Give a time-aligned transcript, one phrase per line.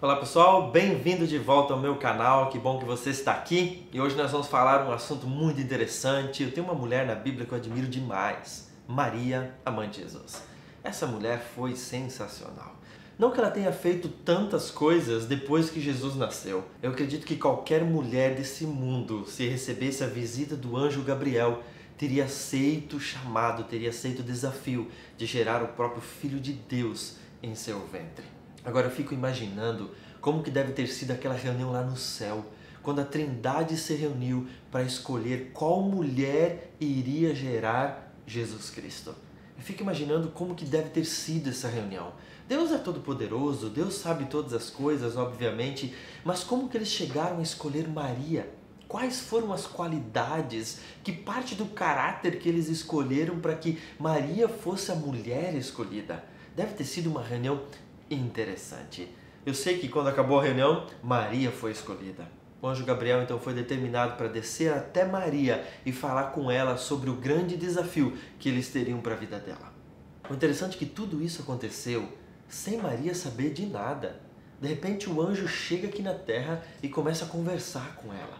[0.00, 4.00] Olá pessoal, bem-vindo de volta ao meu canal, que bom que você está aqui e
[4.00, 6.44] hoje nós vamos falar um assunto muito interessante.
[6.44, 10.40] Eu tenho uma mulher na Bíblia que eu admiro demais, Maria, a mãe de Jesus.
[10.84, 12.76] Essa mulher foi sensacional.
[13.18, 16.62] Não que ela tenha feito tantas coisas depois que Jesus nasceu.
[16.80, 21.60] Eu acredito que qualquer mulher desse mundo, se recebesse a visita do anjo Gabriel,
[21.96, 24.86] teria aceito o chamado, teria aceito o desafio
[25.16, 28.37] de gerar o próprio Filho de Deus em seu ventre.
[28.64, 32.44] Agora eu fico imaginando como que deve ter sido aquela reunião lá no céu,
[32.82, 39.14] quando a Trindade se reuniu para escolher qual mulher iria gerar Jesus Cristo.
[39.56, 42.12] Eu fico imaginando como que deve ter sido essa reunião.
[42.46, 45.94] Deus é todo poderoso, Deus sabe todas as coisas, obviamente,
[46.24, 48.48] mas como que eles chegaram a escolher Maria?
[48.86, 54.90] Quais foram as qualidades, que parte do caráter que eles escolheram para que Maria fosse
[54.90, 56.24] a mulher escolhida?
[56.56, 57.60] Deve ter sido uma reunião
[58.10, 59.08] interessante.
[59.44, 62.28] Eu sei que quando acabou a reunião, Maria foi escolhida.
[62.60, 67.08] O anjo Gabriel então foi determinado para descer até Maria e falar com ela sobre
[67.08, 69.72] o grande desafio que eles teriam para a vida dela.
[70.28, 72.08] O interessante é que tudo isso aconteceu
[72.48, 74.20] sem Maria saber de nada.
[74.60, 78.38] De repente o anjo chega aqui na terra e começa a conversar com ela.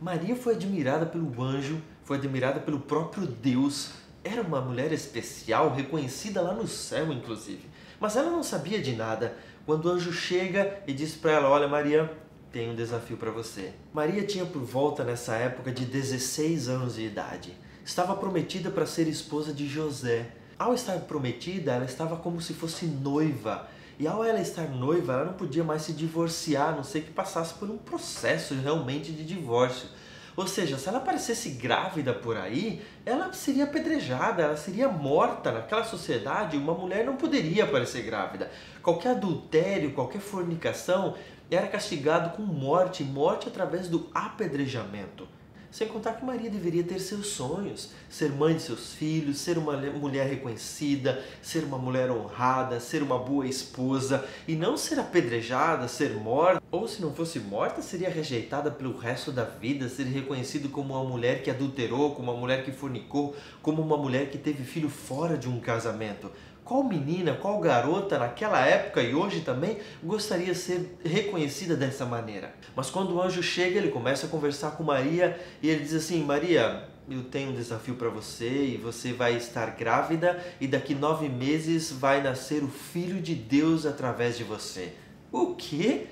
[0.00, 3.90] Maria foi admirada pelo anjo, foi admirada pelo próprio Deus.
[4.24, 7.68] Era uma mulher especial, reconhecida lá no céu, inclusive.
[8.00, 11.68] Mas ela não sabia de nada quando o anjo chega e diz para ela: Olha,
[11.68, 12.10] Maria,
[12.52, 13.72] tem um desafio para você.
[13.92, 17.56] Maria tinha por volta nessa época de 16 anos de idade.
[17.84, 20.26] Estava prometida para ser esposa de José.
[20.58, 23.68] Ao estar prometida, ela estava como se fosse noiva.
[23.98, 27.10] E ao ela estar noiva, ela não podia mais se divorciar, a não ser que
[27.10, 29.88] passasse por um processo realmente de divórcio.
[30.38, 35.50] Ou seja, se ela aparecesse grávida por aí, ela seria apedrejada, ela seria morta.
[35.50, 38.48] Naquela sociedade, uma mulher não poderia aparecer grávida.
[38.80, 41.16] Qualquer adultério, qualquer fornicação
[41.50, 45.26] era castigado com morte, morte através do apedrejamento.
[45.70, 49.76] Sem contar que Maria deveria ter seus sonhos, ser mãe de seus filhos, ser uma
[49.76, 56.14] mulher reconhecida, ser uma mulher honrada, ser uma boa esposa e não ser apedrejada, ser
[56.14, 60.94] morta, ou se não fosse morta, seria rejeitada pelo resto da vida, ser reconhecido como
[60.94, 64.88] uma mulher que adulterou, como uma mulher que fornicou, como uma mulher que teve filho
[64.88, 66.30] fora de um casamento.
[66.68, 72.54] Qual menina, qual garota naquela época e hoje também gostaria de ser reconhecida dessa maneira?
[72.76, 76.22] Mas quando o anjo chega, ele começa a conversar com Maria e ele diz assim:
[76.22, 81.26] Maria, eu tenho um desafio para você e você vai estar grávida e daqui nove
[81.30, 84.92] meses vai nascer o Filho de Deus através de você.
[85.32, 86.08] O quê?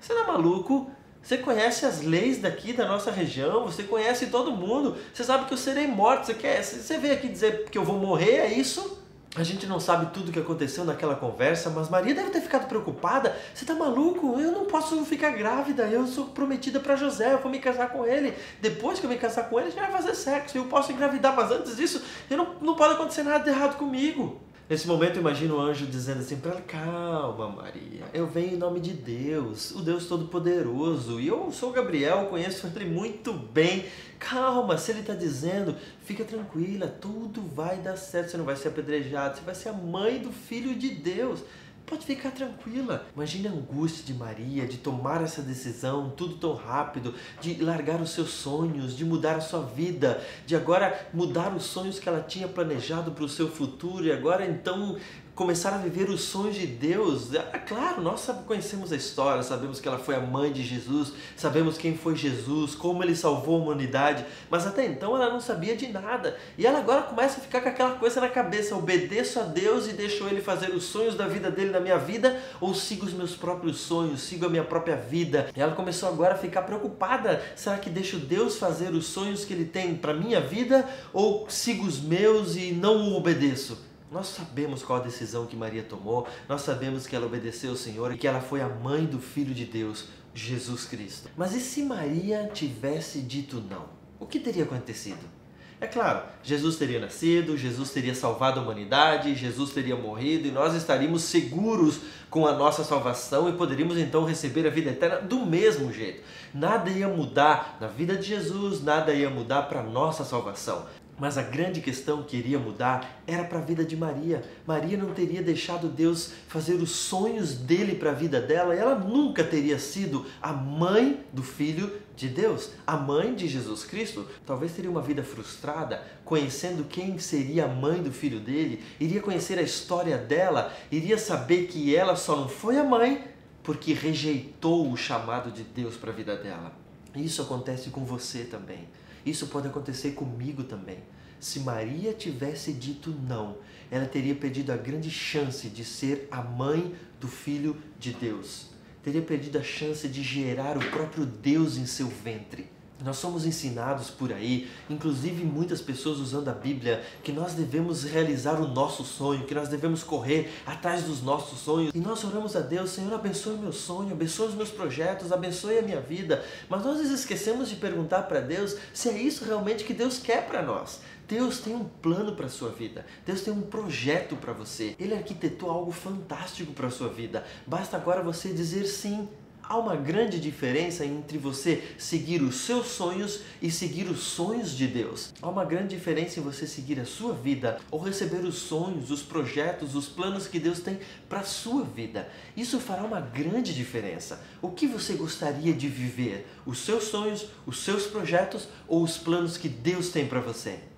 [0.00, 0.90] Você não é maluco?
[1.20, 5.52] Você conhece as leis daqui da nossa região, você conhece todo mundo, você sabe que
[5.52, 8.99] eu serei morto, você quer, você veio aqui dizer que eu vou morrer, é isso?
[9.36, 12.66] A gente não sabe tudo o que aconteceu naquela conversa, mas Maria deve ter ficado
[12.66, 13.36] preocupada.
[13.54, 14.40] Você tá maluco?
[14.40, 15.84] Eu não posso ficar grávida.
[15.84, 18.34] Eu sou prometida para José, eu vou me casar com ele.
[18.60, 20.58] Depois que eu me casar com ele, a gente vai fazer sexo.
[20.58, 24.36] Eu posso engravidar, mas antes disso, eu não, não pode acontecer nada de errado comigo.
[24.70, 28.78] Nesse momento, imagino o anjo dizendo assim para ela: Calma, Maria, eu venho em nome
[28.78, 33.84] de Deus, o Deus Todo-Poderoso, e eu sou Gabriel, conheço ele muito bem.
[34.16, 38.68] Calma, se ele está dizendo, fica tranquila, tudo vai dar certo, você não vai ser
[38.68, 41.40] apedrejado, você vai ser a mãe do Filho de Deus.
[41.90, 43.04] Pode ficar tranquila.
[43.16, 48.10] Imagine a angústia de Maria de tomar essa decisão tudo tão rápido, de largar os
[48.10, 52.46] seus sonhos, de mudar a sua vida, de agora mudar os sonhos que ela tinha
[52.46, 54.96] planejado para o seu futuro e agora então
[55.40, 57.32] começar a viver os sonhos de Deus.
[57.32, 61.78] É claro, nós conhecemos a história, sabemos que ela foi a mãe de Jesus, sabemos
[61.78, 65.88] quem foi Jesus, como ele salvou a humanidade, mas até então ela não sabia de
[65.88, 66.36] nada.
[66.58, 69.94] E ela agora começa a ficar com aquela coisa na cabeça: obedeço a Deus e
[69.94, 73.34] deixo ele fazer os sonhos da vida dele na minha vida, ou sigo os meus
[73.34, 75.48] próprios sonhos, sigo a minha própria vida.
[75.56, 79.54] E ela começou agora a ficar preocupada: será que deixo Deus fazer os sonhos que
[79.54, 83.88] ele tem para minha vida, ou sigo os meus e não o obedeço?
[84.10, 88.12] Nós sabemos qual a decisão que Maria tomou, nós sabemos que ela obedeceu ao Senhor
[88.12, 91.30] e que ela foi a mãe do Filho de Deus, Jesus Cristo.
[91.36, 93.84] Mas e se Maria tivesse dito não?
[94.18, 95.40] O que teria acontecido?
[95.80, 100.74] É claro, Jesus teria nascido, Jesus teria salvado a humanidade, Jesus teria morrido e nós
[100.74, 105.90] estaríamos seguros com a nossa salvação e poderíamos então receber a vida eterna do mesmo
[105.90, 106.22] jeito.
[106.52, 110.84] Nada ia mudar na vida de Jesus, nada ia mudar para a nossa salvação.
[111.20, 114.42] Mas a grande questão que iria mudar era para a vida de Maria.
[114.66, 118.94] Maria não teria deixado Deus fazer os sonhos dele para a vida dela e ela
[118.98, 124.26] nunca teria sido a mãe do filho de Deus, a mãe de Jesus Cristo.
[124.46, 129.58] Talvez teria uma vida frustrada, conhecendo quem seria a mãe do filho dele, iria conhecer
[129.58, 133.26] a história dela, iria saber que ela só não foi a mãe,
[133.62, 136.72] porque rejeitou o chamado de Deus para a vida dela.
[137.14, 138.88] Isso acontece com você também.
[139.24, 140.98] Isso pode acontecer comigo também.
[141.38, 143.56] Se Maria tivesse dito não,
[143.90, 148.66] ela teria perdido a grande chance de ser a mãe do Filho de Deus.
[149.02, 152.68] Teria perdido a chance de gerar o próprio Deus em seu ventre.
[153.02, 158.60] Nós somos ensinados por aí, inclusive muitas pessoas usando a Bíblia, que nós devemos realizar
[158.60, 161.92] o nosso sonho, que nós devemos correr atrás dos nossos sonhos.
[161.94, 165.82] E nós oramos a Deus, Senhor, abençoe meu sonho, abençoe os meus projetos, abençoe a
[165.82, 166.44] minha vida.
[166.68, 170.62] Mas nós esquecemos de perguntar para Deus se é isso realmente que Deus quer para
[170.62, 171.00] nós.
[171.30, 173.06] Deus tem um plano para sua vida.
[173.24, 174.96] Deus tem um projeto para você.
[174.98, 177.44] Ele arquitetou algo fantástico para sua vida.
[177.64, 179.28] Basta agora você dizer sim
[179.70, 184.84] Há uma grande diferença entre você seguir os seus sonhos e seguir os sonhos de
[184.88, 185.32] Deus.
[185.40, 189.22] Há uma grande diferença em você seguir a sua vida ou receber os sonhos, os
[189.22, 192.28] projetos, os planos que Deus tem para a sua vida.
[192.56, 194.42] Isso fará uma grande diferença.
[194.60, 196.48] O que você gostaria de viver?
[196.66, 200.89] Os seus sonhos, os seus projetos ou os planos que Deus tem para você?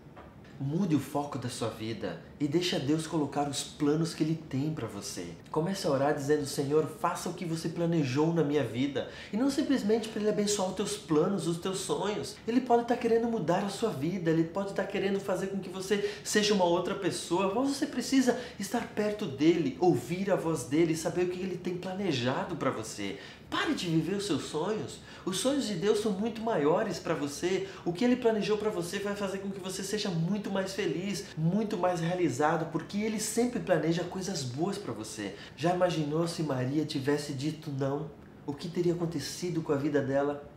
[0.61, 4.73] Mude o foco da sua vida e deixa Deus colocar os planos que Ele tem
[4.73, 5.27] para você.
[5.51, 9.09] Comece a orar dizendo, Senhor, faça o que você planejou na minha vida.
[9.33, 12.37] E não simplesmente para Ele abençoar os teus planos, os teus sonhos.
[12.47, 15.49] Ele pode estar tá querendo mudar a sua vida, Ele pode estar tá querendo fazer
[15.49, 17.53] com que você seja uma outra pessoa.
[17.55, 21.77] Mas você precisa estar perto dEle, ouvir a voz dEle, saber o que Ele tem
[21.77, 23.19] planejado para você.
[23.53, 24.99] Pare de viver os seus sonhos.
[25.27, 27.69] Os sonhos de Deus são muito maiores para você.
[27.85, 31.27] O que Ele planejou para você vai fazer com que você seja muito mais feliz,
[31.37, 35.37] muito mais realizado, porque Ele sempre planeja coisas boas para você.
[35.55, 38.11] Já imaginou se Maria tivesse dito não?
[38.47, 40.51] O que teria acontecido com a vida dela?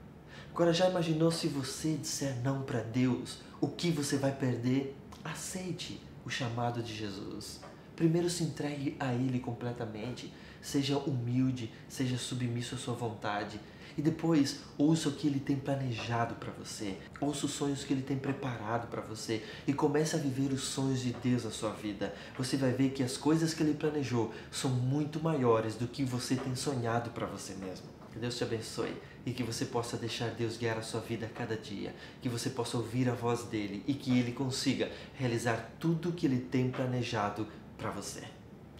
[0.53, 3.39] Agora já imaginou se você disser não para Deus?
[3.59, 4.95] O que você vai perder?
[5.21, 7.59] Aceite o chamado de Jesus.
[7.93, 10.31] Primeiro se entregue a Ele completamente.
[10.65, 13.59] Seja humilde, seja submisso à sua vontade.
[13.95, 16.97] E depois, ouça o que Ele tem planejado para você.
[17.21, 19.43] Ouça os sonhos que Ele tem preparado para você.
[19.67, 22.15] E comece a viver os sonhos de Deus na sua vida.
[22.35, 26.35] Você vai ver que as coisas que Ele planejou são muito maiores do que você
[26.35, 27.85] tem sonhado para você mesmo.
[28.11, 31.29] Que Deus te abençoe e que você possa deixar Deus guiar a sua vida a
[31.29, 36.09] cada dia, que você possa ouvir a voz dele e que ele consiga realizar tudo
[36.09, 37.47] o que ele tem planejado
[37.77, 38.23] para você.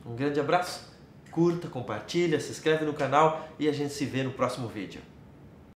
[0.03, 0.94] Um grande abraço,
[1.35, 5.01] curta, compartilha, se inscreve no canal e a gente se vê no próximo vídeo.